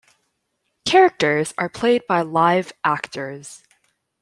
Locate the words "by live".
2.07-2.73